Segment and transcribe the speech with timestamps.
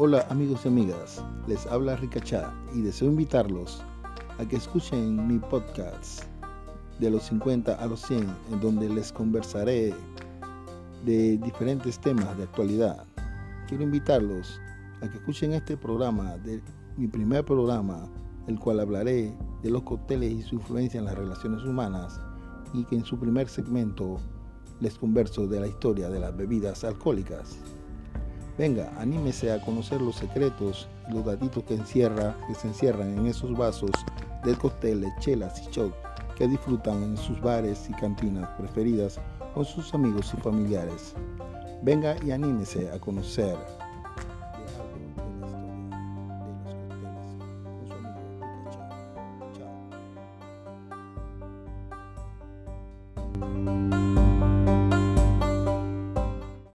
[0.00, 3.82] Hola amigos y amigas, les habla Ricachá y deseo invitarlos
[4.38, 6.22] a que escuchen mi podcast
[7.00, 9.92] de los 50 a los 100 en donde les conversaré
[11.04, 13.08] de diferentes temas de actualidad.
[13.66, 14.60] Quiero invitarlos
[15.02, 16.62] a que escuchen este programa, de
[16.96, 18.08] mi primer programa,
[18.46, 22.20] el cual hablaré de los cócteles y su influencia en las relaciones humanas
[22.72, 24.20] y que en su primer segmento
[24.78, 27.58] les converso de la historia de las bebidas alcohólicas.
[28.58, 33.26] Venga, anímese a conocer los secretos y los datitos que, encierra, que se encierran en
[33.28, 33.92] esos vasos
[34.44, 35.94] de costeles, chelas y shock
[36.36, 39.20] que disfrutan en sus bares y cantinas preferidas
[39.54, 41.14] con sus amigos y familiares.
[41.82, 43.56] Venga y anímese a conocer